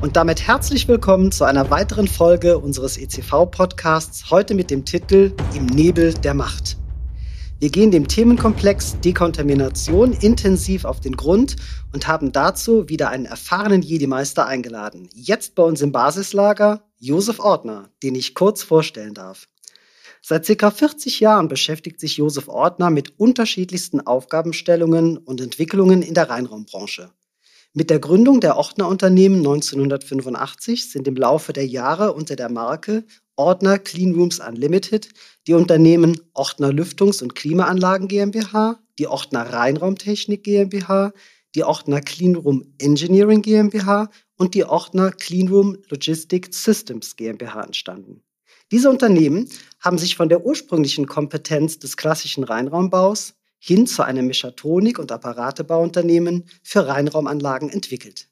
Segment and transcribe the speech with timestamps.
[0.00, 5.66] Und damit herzlich willkommen zu einer weiteren Folge unseres ECV-Podcasts, heute mit dem Titel Im
[5.66, 6.78] Nebel der Macht.
[7.58, 11.56] Wir gehen dem Themenkomplex Dekontamination intensiv auf den Grund
[11.92, 15.10] und haben dazu wieder einen erfahrenen Jedi-Meister eingeladen.
[15.12, 19.48] Jetzt bei uns im Basislager Josef Ortner, den ich kurz vorstellen darf.
[20.22, 20.70] Seit ca.
[20.70, 27.10] 40 Jahren beschäftigt sich Josef Ortner mit unterschiedlichsten Aufgabenstellungen und Entwicklungen in der Reinraumbranche.
[27.72, 33.04] Mit der Gründung der Ortner Unternehmen 1985 sind im Laufe der Jahre unter der Marke
[33.36, 35.08] Ordner Clean Rooms Unlimited
[35.46, 41.12] die Unternehmen Ortner Lüftungs- und Klimaanlagen GmbH, die Ortner Reinraumtechnik GmbH,
[41.54, 48.24] die Ortner Clean Room Engineering GmbH und die Ortner Clean Room Logistic Systems GmbH entstanden.
[48.72, 54.98] Diese Unternehmen haben sich von der ursprünglichen Kompetenz des klassischen Reinraumbaus hin zu einem Mechatronik-
[54.98, 58.28] und Apparatebauunternehmen für Reinraumanlagen entwickelt.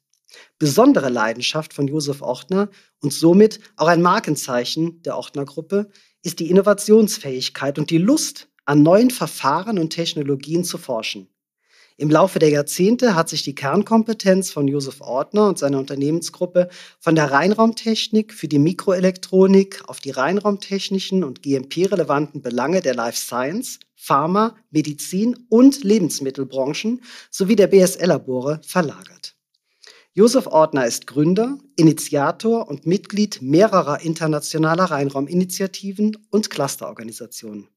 [0.57, 2.69] Besondere Leidenschaft von Josef Ortner
[3.01, 5.89] und somit auch ein Markenzeichen der Ortner-Gruppe
[6.23, 11.27] ist die Innovationsfähigkeit und die Lust, an neuen Verfahren und Technologien zu forschen.
[11.97, 16.69] Im Laufe der Jahrzehnte hat sich die Kernkompetenz von Josef Ortner und seiner Unternehmensgruppe
[16.99, 23.79] von der Reinraumtechnik für die Mikroelektronik auf die reinraumtechnischen und GMP-relevanten Belange der Life Science,
[24.01, 29.35] Pharma, Medizin und Lebensmittelbranchen sowie der BSL-Labore verlagert.
[30.13, 37.67] Josef Ortner ist Gründer, Initiator und Mitglied mehrerer internationaler Reinrauminitiativen und Clusterorganisationen.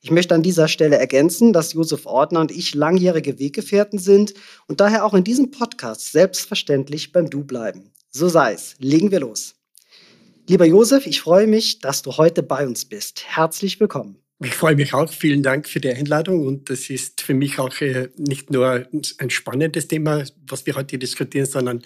[0.00, 4.32] Ich möchte an dieser Stelle ergänzen, dass Josef Ordner und ich langjährige Weggefährten sind
[4.68, 7.92] und daher auch in diesem Podcast selbstverständlich beim Du bleiben.
[8.10, 8.74] So sei es.
[8.78, 9.54] Legen wir los.
[10.48, 13.22] Lieber Josef, ich freue mich, dass du heute bei uns bist.
[13.26, 14.16] Herzlich willkommen.
[14.42, 15.12] Ich freue mich auch.
[15.12, 16.46] Vielen Dank für die Einladung.
[16.46, 18.86] Und das ist für mich auch äh, nicht nur
[19.18, 21.82] ein spannendes Thema, was wir heute diskutieren, sondern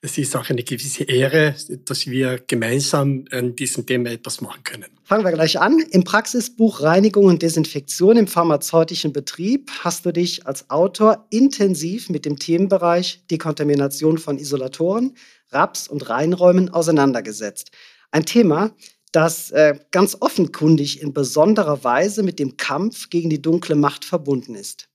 [0.00, 1.54] es ist auch eine gewisse Ehre,
[1.84, 4.86] dass wir gemeinsam an diesem Thema etwas machen können.
[5.04, 5.80] Fangen wir gleich an.
[5.90, 12.24] Im Praxisbuch Reinigung und Desinfektion im pharmazeutischen Betrieb hast du dich als Autor intensiv mit
[12.24, 15.14] dem Themenbereich Dekontamination von Isolatoren,
[15.50, 17.70] Raps und Reinräumen auseinandergesetzt.
[18.10, 18.74] Ein Thema,
[19.12, 24.54] das äh, ganz offenkundig in besonderer Weise mit dem Kampf gegen die dunkle Macht verbunden
[24.54, 24.88] ist.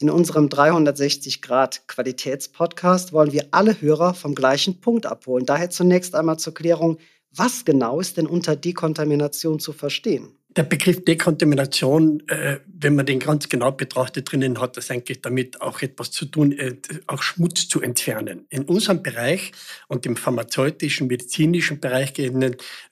[0.00, 5.46] In unserem 360 Grad Qualitätspodcast wollen wir alle Hörer vom gleichen Punkt abholen.
[5.46, 6.98] Daher zunächst einmal zur Klärung,
[7.30, 10.36] was genau ist denn unter Dekontamination zu verstehen?
[10.56, 15.60] Der Begriff Dekontamination, äh, wenn man den ganz genau betrachtet, drinnen hat das eigentlich damit
[15.60, 16.76] auch etwas zu tun, äh,
[17.08, 18.46] auch Schmutz zu entfernen.
[18.50, 19.50] In unserem Bereich
[19.88, 22.12] und im pharmazeutischen, medizinischen Bereich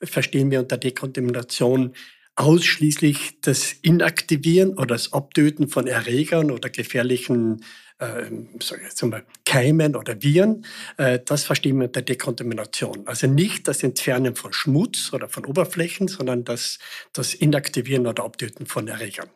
[0.01, 1.93] verstehen wir unter Dekontamination
[2.35, 7.63] ausschließlich das Inaktivieren oder das Abtöten von Erregern oder gefährlichen
[7.99, 10.65] äh, Beispiel Keimen oder Viren,
[10.97, 13.05] äh, das verstehen wir unter Dekontamination.
[13.05, 16.79] Also nicht das Entfernen von Schmutz oder von Oberflächen, sondern das,
[17.13, 19.29] das Inaktivieren oder Abtöten von Erregern.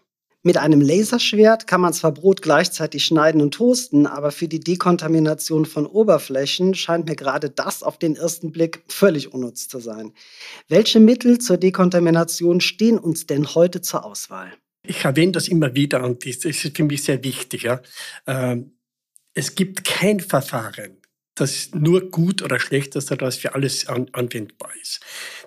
[0.44, 5.66] Mit einem Laserschwert kann man zwar Brot gleichzeitig schneiden und toasten, aber für die Dekontamination
[5.66, 10.14] von Oberflächen scheint mir gerade das auf den ersten Blick völlig unnütz zu sein.
[10.68, 14.54] Welche Mittel zur Dekontamination stehen uns denn heute zur Auswahl?
[14.84, 17.64] Ich erwähne das immer wieder und das ist für mich sehr wichtig.
[17.64, 17.82] Ja.
[18.26, 18.78] Ähm,
[19.34, 20.98] es gibt kein Verfahren,
[21.40, 25.00] das nur gut oder schlecht ist oder das für alles an, anwendbar ist.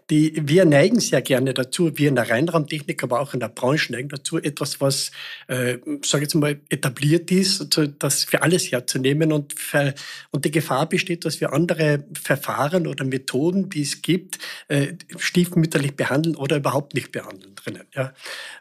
[0.08, 3.92] Die, wir neigen sehr gerne dazu, wir in der Reinraumtechnik, aber auch in der Branche
[3.92, 5.10] neigen dazu, etwas, was,
[5.46, 9.94] äh, sage ich jetzt mal, etabliert ist, das für alles herzunehmen und, für,
[10.30, 14.38] und die Gefahr besteht, dass wir andere Verfahren oder Methoden, die es gibt,
[14.68, 17.84] äh, stiefmütterlich behandeln oder überhaupt nicht behandeln drinnen.
[17.94, 18.12] Ja.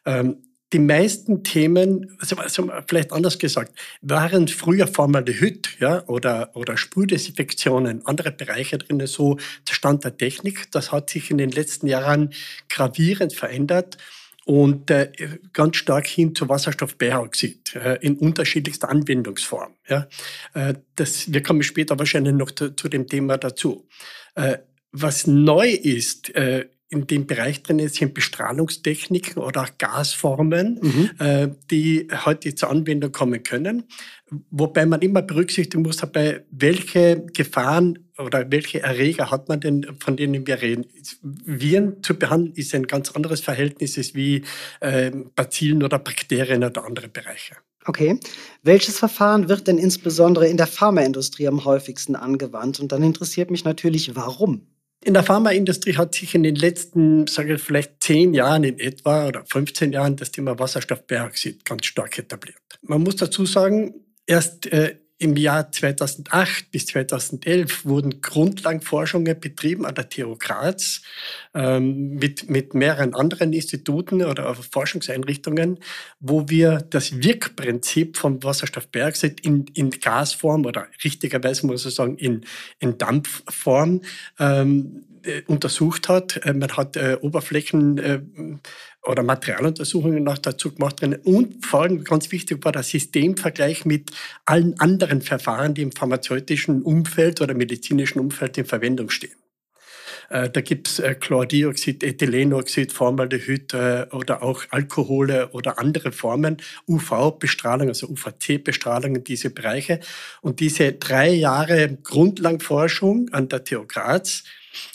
[0.05, 0.37] Ähm,
[0.71, 8.05] die meisten Themen, also, also vielleicht anders gesagt, waren früher Formaldehyd ja, oder, oder Sprühdesinfektionen,
[8.05, 9.37] andere Bereiche drin, so
[9.67, 10.71] der Stand der Technik.
[10.71, 12.33] Das hat sich in den letzten Jahren
[12.69, 13.97] gravierend verändert
[14.45, 15.11] und äh,
[15.53, 19.75] ganz stark hin zu Wasserstoffperoxid äh, in unterschiedlichster Anwendungsform.
[19.87, 20.07] Ja.
[20.53, 23.87] Äh, das, wir kommen später wahrscheinlich noch zu, zu dem Thema dazu.
[24.35, 24.59] Äh,
[24.91, 31.09] was neu ist, äh, in dem Bereich drin sind Bestrahlungstechniken oder Gasformen, mhm.
[31.19, 33.83] äh, die heute zur Anwendung kommen können.
[34.49, 40.17] Wobei man immer berücksichtigen muss, dabei, welche Gefahren oder welche Erreger hat man denn, von
[40.17, 40.85] denen wir reden.
[41.21, 44.43] Viren zu behandeln ist ein ganz anderes Verhältnis als wie
[44.81, 47.55] äh, Bazillen oder Bakterien oder andere Bereiche.
[47.85, 48.19] Okay.
[48.61, 52.79] Welches Verfahren wird denn insbesondere in der Pharmaindustrie am häufigsten angewandt?
[52.79, 54.67] Und dann interessiert mich natürlich, warum?
[55.01, 59.27] In der Pharmaindustrie hat sich in den letzten, sage ich vielleicht zehn Jahren in etwa
[59.27, 62.57] oder 15 Jahren das Thema Wasserstoffperoxid ganz stark etabliert.
[62.81, 63.93] Man muss dazu sagen,
[64.25, 71.01] erst äh, im Jahr 2008 bis 2011 wurden Grundlagenforschungen betrieben an der TU Graz
[71.53, 75.79] ähm, mit, mit mehreren anderen Instituten oder Forschungseinrichtungen,
[76.21, 82.45] wo wir das Wirkprinzip vom Wasserstoffperoxid in, in Gasform oder richtigerweise muss man sagen in,
[82.79, 84.01] in Dampfform
[84.39, 86.37] ähm, äh, untersucht hat.
[86.45, 88.21] Äh, man hat äh, Oberflächen äh,
[89.09, 94.11] oder Materialuntersuchungen noch dazu gemacht und vor allem ganz wichtig war der Systemvergleich mit
[94.45, 99.35] allen anderen Verfahren, die im pharmazeutischen Umfeld oder medizinischen Umfeld in Verwendung stehen.
[100.29, 106.57] Äh, da gibt's äh, Chlordioxid, Ethylenoxid, Formaldehyd äh, oder auch Alkohole oder andere Formen,
[106.87, 109.99] UV-Bestrahlung, also UVC-Bestrahlung in diese Bereiche.
[110.41, 114.43] Und diese drei Jahre Grundlangforschung an der TU Graz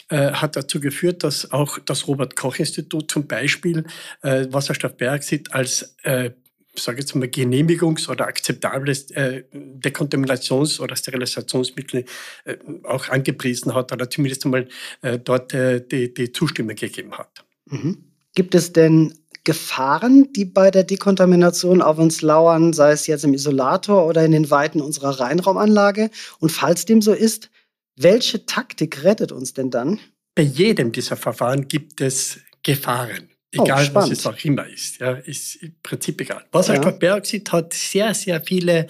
[0.09, 3.85] äh, hat dazu geführt, dass auch das Robert-Koch-Institut zum Beispiel
[4.23, 6.31] äh, Wasserstoffperoxid als äh,
[6.76, 12.05] sage jetzt mal, Genehmigungs- oder akzeptables äh, Dekontaminations- oder Sterilisationsmittel
[12.44, 14.69] äh, auch angepriesen hat oder zumindest einmal
[15.03, 17.44] äh, dort äh, die, die Zustimmung gegeben hat.
[17.67, 18.05] Mhm.
[18.35, 23.35] Gibt es denn Gefahren, die bei der Dekontamination auf uns lauern, sei es jetzt im
[23.35, 26.11] Isolator oder in den Weiten unserer Reinraumanlage?
[26.41, 27.50] Und falls dem so ist,
[27.96, 30.00] welche Taktik rettet uns denn dann?
[30.35, 33.29] Bei jedem dieser Verfahren gibt es Gefahren.
[33.56, 35.00] Oh, egal, oh, was es auch immer ist.
[35.00, 36.44] Ja, ist im Prinzip egal.
[36.50, 37.52] Wasserstoffperoxid ja.
[37.52, 38.88] hat sehr, sehr viele,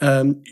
[0.00, 0.42] ähm,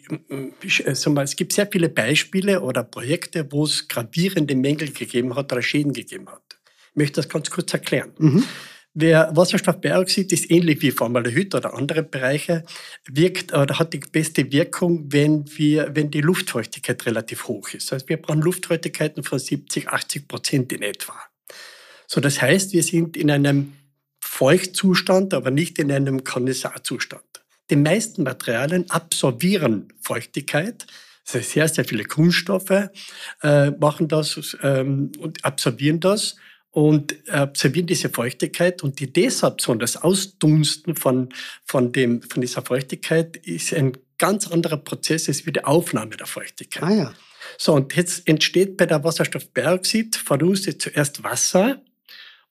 [1.07, 5.63] mal, es gibt sehr viele Beispiele oder Projekte, wo es gravierende Mängel gegeben hat oder
[5.63, 6.43] Schäden gegeben hat.
[6.91, 8.13] Ich möchte das ganz kurz erklären.
[8.19, 8.45] Mhm.
[8.97, 12.65] Wer Wasserstoffperoxid ist ähnlich wie Formaldehyd oder andere Bereiche,
[13.07, 17.93] wirkt oder hat die beste Wirkung, wenn wir, wenn die Luftfeuchtigkeit relativ hoch ist.
[17.93, 21.15] Also wir brauchen Luftfeuchtigkeiten von 70, 80 Prozent in etwa.
[22.07, 23.73] So, das heißt, wir sind in einem
[24.21, 27.25] Feuchtzustand, aber nicht in einem Kondensatzustand.
[27.71, 30.87] Die meisten Materialien absorbieren Feuchtigkeit.
[31.25, 32.91] Sehr, sehr viele Kunststoffe
[33.43, 36.37] äh, machen das ähm, und absorbieren das
[36.75, 41.29] und absorbieren diese Feuchtigkeit und die Desorption, das Ausdunsten von,
[41.65, 46.27] von, dem, von dieser Feuchtigkeit ist ein ganz anderer Prozess als wie die Aufnahme der
[46.27, 46.83] Feuchtigkeit.
[46.83, 47.15] Ah, ja.
[47.59, 51.81] So, und jetzt entsteht bei der Wasserstoffperoxid verdunstet zuerst Wasser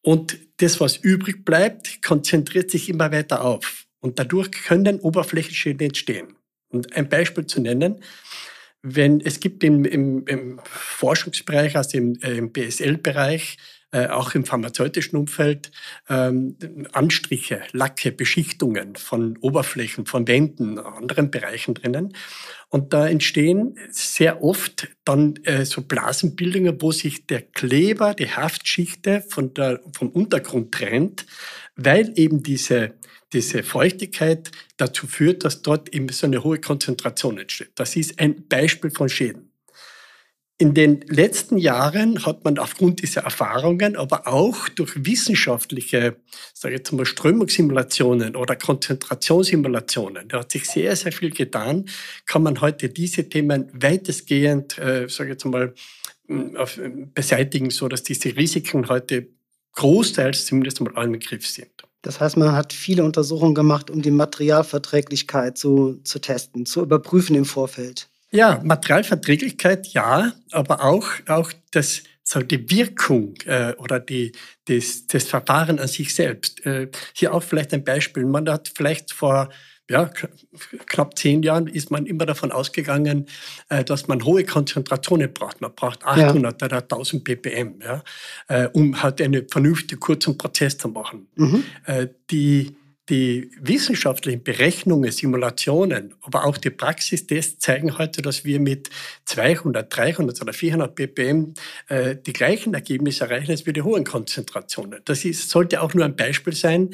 [0.01, 3.87] und das, was übrig bleibt, konzentriert sich immer weiter auf.
[3.99, 6.37] Und dadurch können Oberflächenschäden entstehen.
[6.69, 8.01] Und ein Beispiel zu nennen,
[8.81, 13.57] wenn es gibt im, im, im Forschungsbereich, also im, äh, im BSL-Bereich,
[13.93, 15.71] äh, auch im pharmazeutischen Umfeld
[16.09, 16.57] ähm,
[16.91, 22.13] Anstriche, Lacke, Beschichtungen von Oberflächen, von Wänden, anderen Bereichen drinnen.
[22.69, 29.23] Und da entstehen sehr oft dann äh, so Blasenbildungen, wo sich der Kleber, die Haftschichte
[29.29, 31.27] von der, vom Untergrund trennt,
[31.75, 32.95] weil eben diese,
[33.31, 37.73] diese Feuchtigkeit dazu führt, dass dort eben so eine hohe Konzentration entsteht.
[37.75, 39.52] Das ist ein Beispiel von Schäden.
[40.59, 46.17] In den letzten Jahren hat man aufgrund dieser Erfahrungen, aber auch durch wissenschaftliche,
[46.53, 51.85] sage jetzt mal, Strömungssimulationen oder Konzentrationssimulationen, da hat sich sehr, sehr viel getan,
[52.27, 55.73] kann man heute diese Themen weitestgehend, äh, sage jetzt mal,
[56.55, 56.79] auf,
[57.13, 59.27] beseitigen, so dass diese Risiken heute
[59.73, 61.71] großteils zumindest mal im Griff sind.
[62.03, 67.35] Das heißt, man hat viele Untersuchungen gemacht, um die Materialverträglichkeit zu, zu testen, zu überprüfen
[67.35, 68.09] im Vorfeld.
[68.33, 74.31] Ja, Materialverträglichkeit ja, aber auch, auch das, so die Wirkung äh, oder die,
[74.65, 76.65] das, das Verfahren an sich selbst.
[76.65, 78.25] Äh, hier auch vielleicht ein Beispiel.
[78.25, 79.49] Man hat vielleicht vor
[79.89, 80.09] ja,
[80.87, 83.27] knapp zehn Jahren ist man immer davon ausgegangen,
[83.69, 85.61] äh, dass man hohe Konzentrationen braucht.
[85.61, 86.65] Man braucht 800 ja.
[86.65, 88.03] oder 1000 ppm, ja,
[88.47, 91.27] äh, um halt einen vernünftigen kurzen Prozess zu machen.
[91.35, 91.63] Mhm.
[91.85, 92.75] Äh, die,
[93.09, 98.89] die wissenschaftlichen Berechnungen, Simulationen, aber auch die Praxistests zeigen heute, dass wir mit
[99.25, 101.53] 200, 300 oder 400 ppm
[101.91, 105.01] die gleichen Ergebnisse erreichen als wir die hohen Konzentrationen.
[105.03, 106.91] Das ist, sollte auch nur ein Beispiel sein,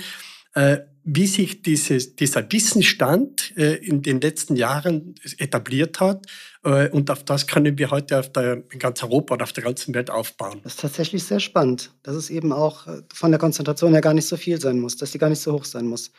[1.11, 6.27] wie sich dieses, dieser Wissensstand äh, in den letzten Jahren etabliert hat.
[6.63, 9.63] Äh, und auf das können wir heute auf der, in ganz Europa oder auf der
[9.63, 10.59] ganzen Welt aufbauen.
[10.63, 14.13] Das ist tatsächlich sehr spannend, dass es eben auch äh, von der Konzentration her gar
[14.13, 16.11] nicht so viel sein muss, dass sie gar nicht so hoch sein muss.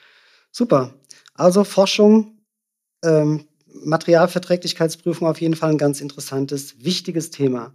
[0.50, 0.92] Super.
[1.34, 2.38] Also Forschung,
[3.04, 3.46] ähm,
[3.84, 7.72] Materialverträglichkeitsprüfung auf jeden Fall ein ganz interessantes, wichtiges Thema.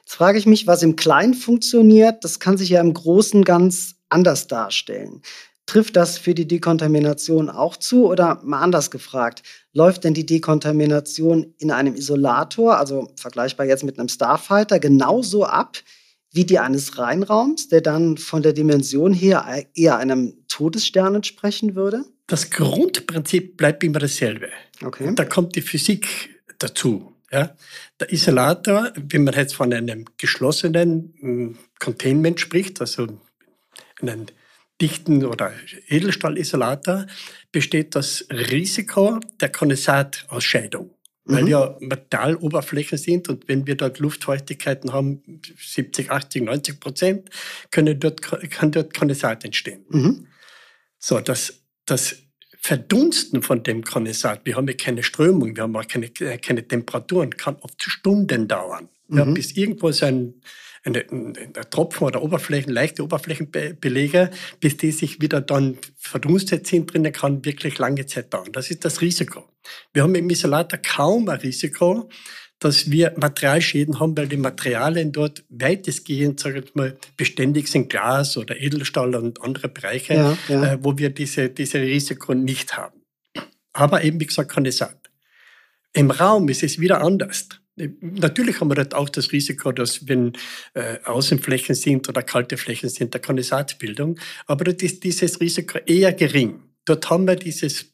[0.00, 3.94] Jetzt frage ich mich, was im Kleinen funktioniert, das kann sich ja im Großen ganz
[4.10, 5.22] anders darstellen.
[5.72, 11.54] Trifft das für die Dekontamination auch zu oder mal anders gefragt, läuft denn die Dekontamination
[11.56, 15.78] in einem Isolator, also vergleichbar jetzt mit einem Starfighter, genauso ab
[16.30, 22.04] wie die eines Reinraums, der dann von der Dimension her eher einem Todesstern entsprechen würde?
[22.26, 24.50] Das Grundprinzip bleibt immer dasselbe.
[24.84, 25.14] Okay.
[25.14, 27.14] Da kommt die Physik dazu.
[27.30, 27.56] Ja?
[27.98, 33.06] Der Isolator, wenn man jetzt von einem geschlossenen hm, Containment spricht, also
[34.02, 34.26] einen
[34.80, 35.52] dichten oder
[35.88, 37.06] Edelstahlisolator
[37.52, 40.90] besteht das Risiko der Kondensatausscheidung.
[41.24, 41.34] Mhm.
[41.34, 45.22] Weil ja Metalloberflächen sind und wenn wir dort Luftfeuchtigkeiten haben,
[45.56, 47.30] 70, 80, 90 Prozent,
[47.70, 49.84] können dort, kann dort Kondensat entstehen.
[49.88, 50.26] Mhm.
[50.98, 52.16] So, das, das
[52.58, 57.30] Verdunsten von dem Kondensat, wir haben ja keine Strömung, wir haben auch keine, keine Temperaturen,
[57.36, 58.88] kann oft Stunden dauern.
[59.08, 59.18] Mhm.
[59.18, 60.34] Ja, bis irgendwo so ein
[60.84, 67.12] eine, eine Tropfen oder Oberflächen, leichte Oberflächenbelege, bis die sich wieder dann verdunstet sind drinnen,
[67.12, 68.52] kann wirklich lange Zeit dauern.
[68.52, 69.48] Das ist das Risiko.
[69.92, 72.08] Wir haben im Isolator kaum ein Risiko,
[72.58, 78.36] dass wir Materialschäden haben, weil die Materialien dort weitestgehend, sage ich mal, beständig sind, Glas
[78.36, 80.72] oder Edelstahl und andere Bereiche, ja, ja.
[80.72, 83.00] Äh, wo wir diese, diese Risiko nicht haben.
[83.72, 85.10] Aber eben, wie gesagt, Kondensat.
[85.92, 87.48] Im Raum ist es wieder anders.
[87.76, 90.32] Natürlich haben wir dort auch das Risiko, dass wenn
[90.74, 96.12] äh, Außenflächen sind oder kalte Flächen sind, der Kondensatbildung, aber dort ist dieses Risiko eher
[96.12, 96.60] gering.
[96.84, 97.92] Dort haben wir dieses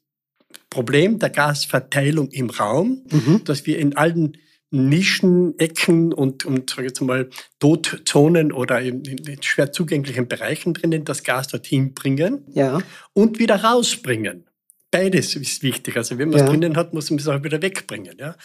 [0.70, 3.44] Problem der Gasverteilung im Raum, mhm.
[3.44, 4.37] dass wir in allen
[4.70, 11.04] Nischen, Ecken und, und sage jetzt mal, Todzonen oder in, in, schwer zugänglichen Bereichen drinnen
[11.04, 12.78] das Gas dorthin bringen ja.
[13.14, 14.44] und wieder rausbringen.
[14.90, 15.97] Beides ist wichtig.
[15.97, 16.49] Also wenn man es ja.
[16.49, 18.16] drinnen hat, muss man es auch wieder wegbringen.
[18.18, 18.37] Ja?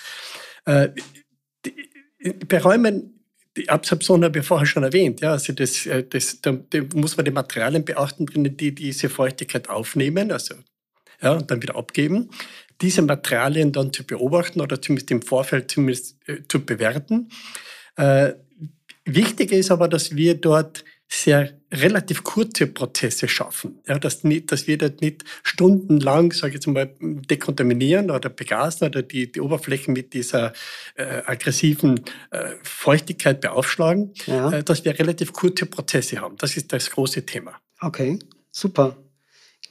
[0.66, 0.90] Äh,
[2.48, 3.24] bei Räumen,
[3.56, 7.18] die Absorption habe ich vorher schon erwähnt, ja, also das, äh, das, da, da muss
[7.18, 10.56] man die Materialien beachten, die diese Feuchtigkeit aufnehmen, also
[11.22, 12.30] ja, und dann wieder abgeben.
[12.82, 17.30] Diese Materialien dann zu beobachten oder zumindest im Vorfeld zumindest äh, zu bewerten.
[17.96, 18.34] Äh,
[19.06, 23.80] wichtig ist aber, dass wir dort sehr relativ kurze Prozesse schaffen.
[23.88, 28.86] Ja, dass, nicht, dass wir dort nicht stundenlang, sage ich jetzt mal, dekontaminieren oder begasen
[28.86, 30.54] oder die, die Oberflächen mit dieser
[30.96, 32.02] äh, aggressiven
[32.32, 34.52] äh, Feuchtigkeit beaufschlagen, ja.
[34.52, 36.36] äh, dass wir relativ kurze Prozesse haben.
[36.38, 37.60] Das ist das große Thema.
[37.80, 38.20] Okay,
[38.52, 38.98] super.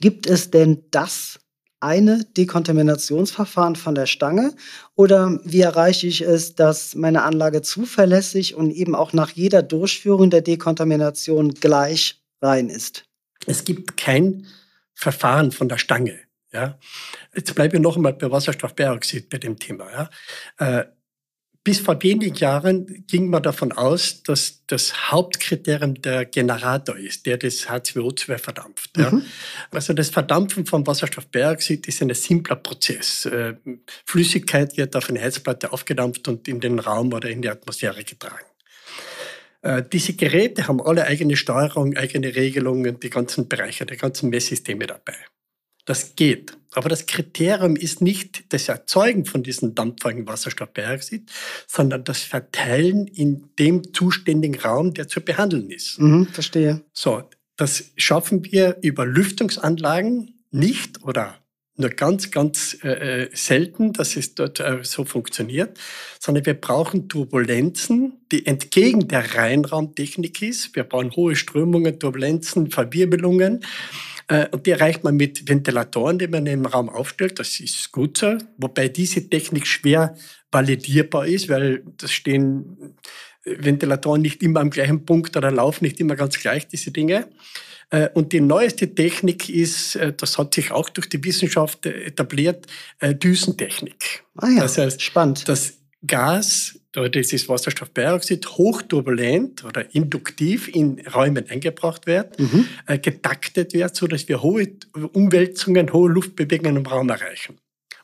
[0.00, 1.40] Gibt es denn das
[1.82, 4.54] eine Dekontaminationsverfahren von der Stange?
[4.94, 10.30] Oder wie erreiche ich es, dass meine Anlage zuverlässig und eben auch nach jeder Durchführung
[10.30, 13.04] der Dekontamination gleich rein ist?
[13.46, 14.46] Es gibt kein
[14.94, 16.18] Verfahren von der Stange.
[16.52, 16.78] Ja?
[17.34, 19.90] Jetzt bleibe ich noch einmal bei Wasserstoffperoxid bei dem Thema.
[19.90, 20.10] Ja?
[20.80, 20.84] Äh,
[21.64, 27.36] bis vor wenigen Jahren ging man davon aus, dass das Hauptkriterium der Generator ist, der
[27.36, 28.96] das H2O2 verdampft.
[28.96, 29.02] Mhm.
[29.02, 29.22] Ja.
[29.70, 33.26] Also das Verdampfen von Wasserstoffperoxid ist ein simpler Prozess.
[33.26, 33.54] Äh,
[34.06, 38.46] Flüssigkeit wird auf eine Heizplatte aufgedampft und in den Raum oder in die Atmosphäre getragen.
[39.62, 44.88] Äh, diese Geräte haben alle eigene Steuerung, eigene Regelungen, die ganzen Bereiche, die ganzen Messsysteme
[44.88, 45.14] dabei.
[45.84, 46.56] Das geht.
[46.74, 51.30] Aber das Kriterium ist nicht das Erzeugen von diesem dampfenden Wasserstoffperoxid,
[51.66, 55.98] sondern das Verteilen in dem zuständigen Raum, der zu behandeln ist.
[56.00, 56.82] Mhm, verstehe.
[56.92, 61.42] So, das schaffen wir über Lüftungsanlagen nicht oder
[61.76, 65.78] nur ganz, ganz äh, äh, selten, dass es dort äh, so funktioniert,
[66.20, 70.76] sondern wir brauchen Turbulenzen, die entgegen der Reinraumtechnik ist.
[70.76, 73.64] Wir brauchen hohe Strömungen, Turbulenzen, Verwirbelungen.
[74.32, 77.38] Äh, und die erreicht man mit Ventilatoren, die man im Raum aufstellt.
[77.38, 78.38] Das ist gut so.
[78.56, 80.14] Wobei diese Technik schwer
[80.50, 82.96] validierbar ist, weil das stehen
[83.44, 87.28] Ventilatoren nicht immer am gleichen Punkt oder laufen nicht immer ganz gleich, diese Dinge.
[87.90, 92.04] Äh, und die neueste Technik ist, äh, das hat sich auch durch die Wissenschaft äh,
[92.04, 92.66] etabliert,
[93.02, 94.24] Düsentechnik.
[94.36, 95.48] Ah ja, das heißt, spannend.
[95.48, 95.74] Das
[96.06, 102.66] Gas, oder dieses Wasserstoffperoxid, hochturbulent oder induktiv in Räumen eingebracht wird, mhm.
[103.00, 104.68] getaktet wird, so dass wir hohe
[105.12, 107.58] Umwälzungen, hohe Luftbewegungen im Raum erreichen.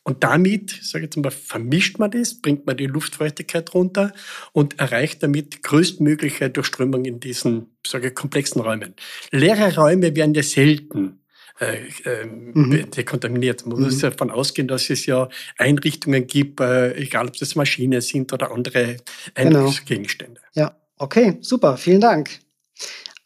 [0.08, 4.14] Und damit, sage ich jetzt mal, vermischt man das, bringt man die Luftfeuchtigkeit runter
[4.52, 8.94] und erreicht damit größtmögliche Durchströmung in diesen, sage ich, komplexen Räumen.
[9.32, 11.17] Leere Räume werden ja selten
[11.60, 12.90] äh, äh, mhm.
[12.90, 13.66] dekontaminiert.
[13.66, 13.84] Man mhm.
[13.84, 18.52] muss davon ausgehen, dass es ja Einrichtungen gibt, äh, egal ob das Maschinen sind oder
[18.52, 18.98] andere
[19.34, 20.40] Einrichtungsgegenstände.
[20.54, 20.66] Genau.
[20.66, 22.30] Ja, okay, super, vielen Dank.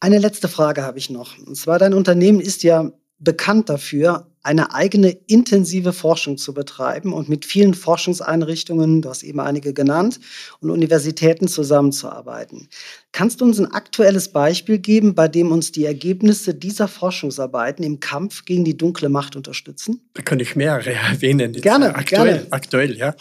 [0.01, 1.39] Eine letzte Frage habe ich noch.
[1.39, 2.91] Und zwar, dein Unternehmen ist ja
[3.23, 9.39] bekannt dafür, eine eigene intensive Forschung zu betreiben und mit vielen Forschungseinrichtungen, du hast eben
[9.39, 10.19] einige genannt,
[10.59, 12.69] und Universitäten zusammenzuarbeiten.
[13.13, 18.01] Kannst du uns ein aktuelles Beispiel geben, bei dem uns die Ergebnisse dieser Forschungsarbeiten im
[18.01, 20.01] Kampf gegen die dunkle Macht unterstützen?
[20.15, 21.53] Da könnte ich mehrere erwähnen.
[21.53, 22.47] Gerne, aktuell, gerne.
[22.51, 23.15] Aktuell, ja.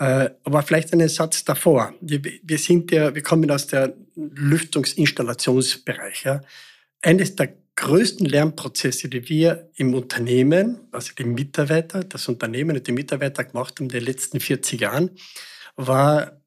[0.00, 1.94] Äh, aber vielleicht einen Satz davor.
[2.00, 6.40] Wir sind ja, wir kommen aus der Lüftungsinstallationsbereich, ja.
[7.00, 12.92] Eines der größten Lernprozesse, die wir im Unternehmen, also die Mitarbeiter, das Unternehmen und die
[12.92, 15.10] Mitarbeiter gemacht haben in den letzten 40 Jahren,
[15.76, 16.40] war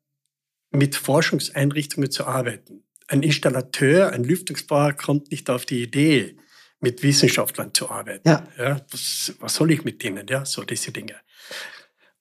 [0.72, 2.84] mit Forschungseinrichtungen zu arbeiten.
[3.08, 6.38] Ein Installateur, ein Lüftungsbauer kommt nicht auf die Idee,
[6.80, 8.28] mit Wissenschaftlern zu arbeiten.
[8.28, 8.48] Ja.
[8.58, 10.28] ja was, was soll ich mit denen?
[10.28, 11.16] Ja, so diese Dinge.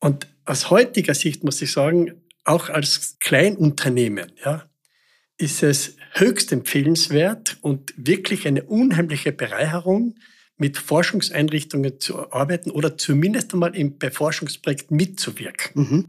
[0.00, 4.68] Und aus heutiger Sicht muss ich sagen, auch als Kleinunternehmen, ja,
[5.38, 10.14] ist es höchst empfehlenswert und wirklich eine unheimliche Bereicherung,
[10.58, 15.82] mit Forschungseinrichtungen zu arbeiten oder zumindest einmal im Beforschungsprojekt mitzuwirken.
[15.82, 16.06] Mhm.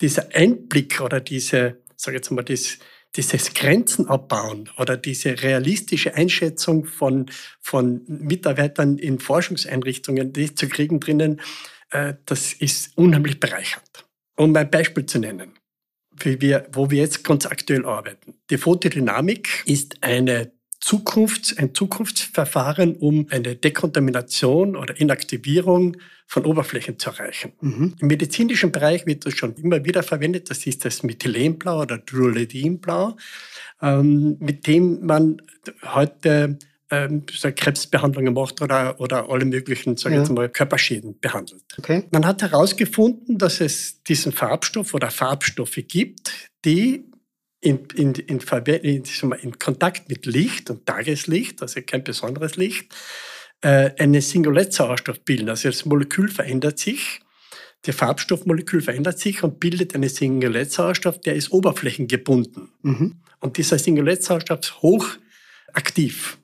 [0.00, 2.78] Dieser Einblick oder diese, sage jetzt mal, das,
[3.16, 11.00] dieses Grenzen abbauen oder diese realistische Einschätzung von, von Mitarbeitern in Forschungseinrichtungen, die zu kriegen
[11.00, 11.40] drinnen,
[11.90, 14.04] äh, das ist unheimlich bereichernd.
[14.36, 15.57] Um ein Beispiel zu nennen
[16.24, 18.34] wir, wo wir jetzt ganz aktuell arbeiten.
[18.50, 27.10] Die Photodynamik ist eine Zukunfts-, ein Zukunftsverfahren, um eine Dekontamination oder Inaktivierung von Oberflächen zu
[27.10, 27.52] erreichen.
[27.60, 27.94] Mhm.
[27.98, 30.50] Im medizinischen Bereich wird das schon immer wieder verwendet.
[30.50, 33.16] Das ist das Methylenblau oder Druidinblau,
[33.82, 35.42] ähm, mit dem man
[35.82, 36.58] heute
[36.90, 40.20] ähm, so Krebsbehandlungen macht oder, oder alle möglichen sag ja.
[40.20, 41.62] jetzt mal, Körperschäden behandelt.
[41.78, 42.04] Okay.
[42.10, 46.32] Man hat herausgefunden, dass es diesen Farbstoff oder Farbstoffe gibt,
[46.64, 47.04] die
[47.60, 49.02] in, in, in, in,
[49.42, 52.94] in Kontakt mit Licht und Tageslicht, also kein besonderes Licht,
[53.60, 55.48] äh, einen Singulett-Sauerstoff bilden.
[55.48, 57.20] Also das Molekül verändert sich,
[57.86, 62.72] der Farbstoffmolekül verändert sich und bildet einen Singulett-Sauerstoff, der ist oberflächengebunden.
[62.82, 63.20] Mhm.
[63.40, 66.38] Und dieser Singulett-Sauerstoff ist hochaktiv.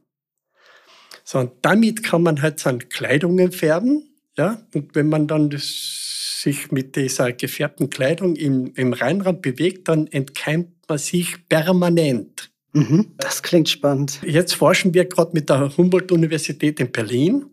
[1.24, 4.14] So, und damit kann man halt seine Kleidungen färben.
[4.36, 4.62] Ja?
[4.74, 10.06] Und wenn man dann das, sich mit dieser gefärbten Kleidung im, im Rheinraum bewegt, dann
[10.08, 12.50] entkeimt man sich permanent.
[12.74, 14.20] Mhm, das klingt spannend.
[14.26, 17.46] Jetzt forschen wir gerade mit der Humboldt-Universität in Berlin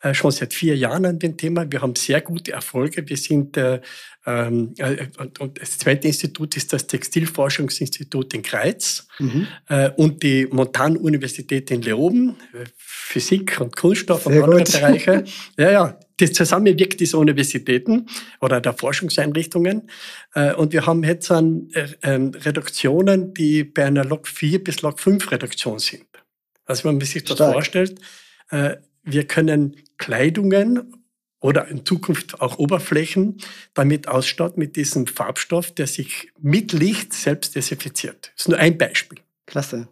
[0.00, 1.70] äh, schon seit vier Jahren an dem Thema.
[1.70, 3.08] Wir haben sehr gute Erfolge.
[3.08, 3.80] Wir sind äh,
[4.28, 5.06] ähm, äh,
[5.38, 9.46] und das zweite Institut ist das Textilforschungsinstitut in Greiz mhm.
[9.68, 14.72] äh, und die Montan-Universität in Leoben, äh, Physik und Kunststoff Sehr und andere gut.
[14.72, 15.24] Bereiche.
[15.56, 18.06] Ja, ja, das Zusammenwirkt dieser Universitäten
[18.40, 19.88] oder der Forschungseinrichtungen.
[20.56, 21.68] Und wir haben jetzt an
[22.02, 26.06] ähm, Reduktionen, die bei einer Log 4 bis Log 5 Reduktion sind.
[26.64, 27.52] Also wenn man sich das Stark.
[27.52, 28.00] vorstellt,
[29.10, 30.94] wir können Kleidungen
[31.40, 33.38] oder in Zukunft auch Oberflächen
[33.74, 38.32] damit ausstatten mit diesem Farbstoff, der sich mit Licht selbst desinfiziert.
[38.34, 39.18] Das ist nur ein Beispiel.
[39.46, 39.88] Klasse.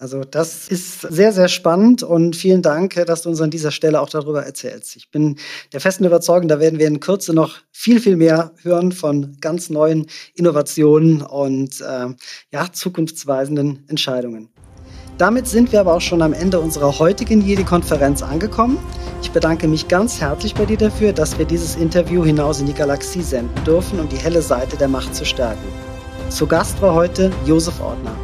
[0.00, 4.00] Also das ist sehr, sehr spannend und vielen Dank, dass du uns an dieser Stelle
[4.00, 4.94] auch darüber erzählst.
[4.94, 5.36] Ich bin
[5.72, 9.70] der festen Überzeugung, da werden wir in Kürze noch viel, viel mehr hören von ganz
[9.70, 12.14] neuen Innovationen und äh,
[12.52, 14.50] ja, zukunftsweisenden Entscheidungen.
[15.18, 18.78] Damit sind wir aber auch schon am Ende unserer heutigen Jedi-Konferenz angekommen.
[19.20, 22.72] Ich bedanke mich ganz herzlich bei dir dafür, dass wir dieses Interview hinaus in die
[22.72, 25.66] Galaxie senden dürfen, um die helle Seite der Macht zu stärken.
[26.28, 28.14] Zu Gast war heute Josef Ordner.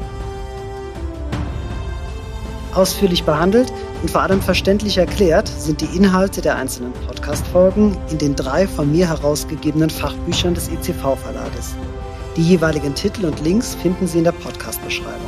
[2.74, 8.36] Ausführlich behandelt Und vor allem verständlich erklärt sind die Inhalte der einzelnen Podcast-Folgen in den
[8.36, 11.74] drei von mir herausgegebenen Fachbüchern des ICV-Verlages.
[12.36, 15.23] Die jeweiligen Titel und Links finden Sie in der Podcast-Beschreibung.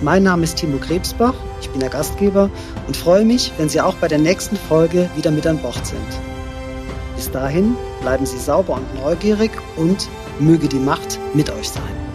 [0.00, 2.50] Mein Name ist Timo Krebsbach, ich bin der Gastgeber
[2.86, 5.98] und freue mich, wenn Sie auch bei der nächsten Folge wieder mit an Bord sind.
[7.16, 10.08] Bis dahin bleiben Sie sauber und neugierig und
[10.38, 12.07] möge die Macht mit euch sein.